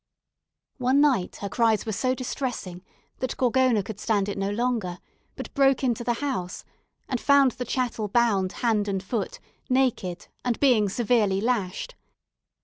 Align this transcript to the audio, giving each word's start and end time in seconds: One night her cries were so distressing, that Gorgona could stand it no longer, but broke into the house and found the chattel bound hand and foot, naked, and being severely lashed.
One 0.79 0.99
night 0.99 1.35
her 1.41 1.47
cries 1.49 1.85
were 1.85 1.91
so 1.91 2.15
distressing, 2.15 2.83
that 3.19 3.37
Gorgona 3.37 3.83
could 3.83 3.99
stand 3.99 4.27
it 4.29 4.35
no 4.35 4.49
longer, 4.49 4.97
but 5.35 5.53
broke 5.53 5.83
into 5.83 6.03
the 6.03 6.13
house 6.25 6.65
and 7.07 7.21
found 7.21 7.51
the 7.51 7.65
chattel 7.65 8.07
bound 8.07 8.51
hand 8.65 8.87
and 8.87 9.03
foot, 9.03 9.39
naked, 9.69 10.25
and 10.43 10.59
being 10.59 10.89
severely 10.89 11.39
lashed. 11.39 11.93